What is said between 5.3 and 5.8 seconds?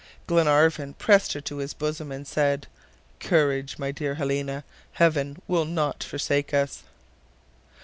will